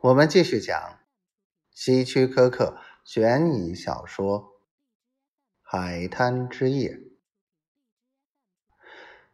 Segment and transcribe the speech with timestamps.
[0.00, 1.00] 我们继续讲
[1.72, 4.42] 希区柯克悬疑小说
[5.60, 6.90] 《海滩之夜》。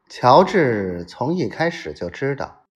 [0.08, 2.66] 乔治从一开始就知道，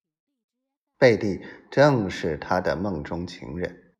[0.98, 3.94] 贝蒂正是他的梦中情人，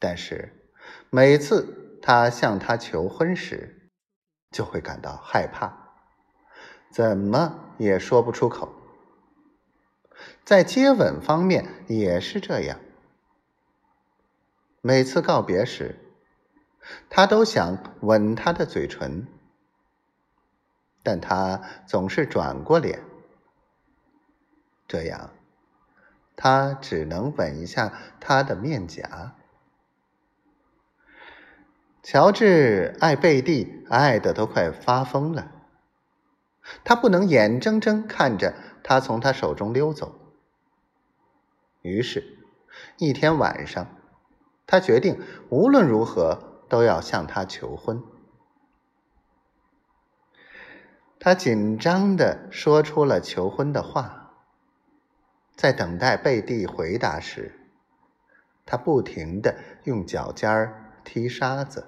[0.00, 0.68] 但是
[1.10, 3.92] 每次他向她求婚时，
[4.50, 5.94] 就会感到害怕，
[6.90, 8.81] 怎么也说不出口。
[10.44, 12.78] 在接吻方面也是这样。
[14.80, 15.96] 每次告别时，
[17.08, 19.26] 他都想吻她的嘴唇，
[21.02, 23.00] 但他总是转过脸，
[24.88, 25.30] 这样
[26.34, 29.36] 他只能吻一下她的面颊。
[32.02, 35.52] 乔治爱贝蒂，爱的都快发疯了。
[36.82, 40.14] 他不能眼睁睁看着他从他手中溜走。
[41.82, 42.38] 于是，
[42.98, 43.86] 一天晚上，
[44.66, 48.02] 他决定无论如何都要向她求婚。
[51.18, 54.32] 他紧张的说出了求婚的话，
[55.54, 57.60] 在等待贝蒂回答时，
[58.66, 60.50] 他不停的用脚尖
[61.04, 61.86] 踢沙子。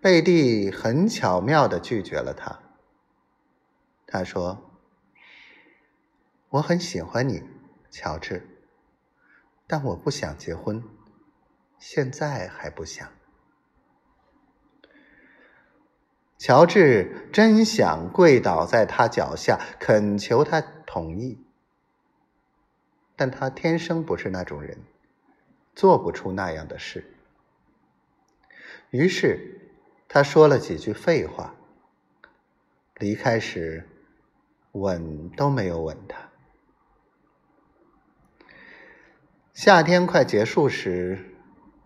[0.00, 2.61] 贝蒂很巧妙的拒绝了他。
[4.12, 4.68] 他说。
[6.50, 7.42] 我很喜欢你，
[7.90, 8.46] 乔治，
[9.66, 10.84] 但我不想结婚，
[11.78, 13.10] 现在还不想。
[16.36, 21.42] 乔治真想跪倒在他脚下恳求他同意，
[23.16, 24.76] 但他天生不是那种人，
[25.74, 27.14] 做不出那样的事。
[28.90, 29.72] 于是
[30.06, 31.54] 他说了几句废话，
[32.96, 33.88] 离开时
[34.72, 36.30] 吻都没有吻他。
[39.54, 41.36] 夏天快结束时，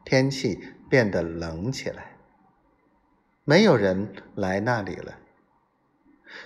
[0.05, 2.17] 天气变得冷起来。
[3.45, 5.19] 没有人来那里了，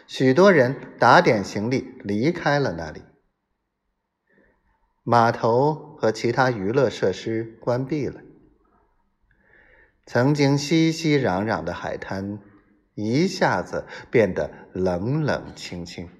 [0.07, 3.03] 许多人打点行李离开了那里。
[5.03, 8.21] 码头和其他娱乐设施关闭了，
[10.05, 12.39] 曾经熙熙攘攘的海滩
[12.95, 16.11] 一下子变得冷冷清清。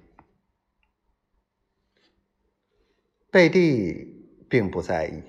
[3.31, 4.11] 贝蒂。
[4.51, 5.23] 并不在意，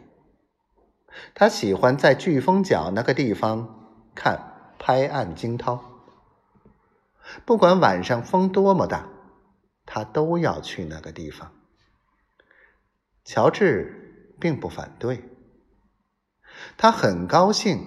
[1.32, 5.80] 他喜欢在飓风角那个地方看拍岸惊涛。
[7.44, 9.08] 不管晚上风多么大，
[9.86, 11.52] 他都要去那个地方。
[13.24, 15.22] 乔治并不反对，
[16.76, 17.86] 他很高兴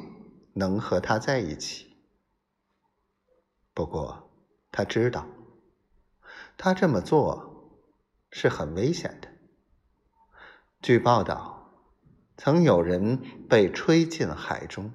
[0.53, 1.97] 能和他在一起。
[3.73, 4.31] 不过
[4.71, 5.27] 他知道，
[6.55, 7.83] 他这么做
[8.31, 9.24] 是很危险的。
[10.85, 11.71] 据报道，
[12.37, 13.19] 曾有人
[13.49, 14.91] 被吹进海中。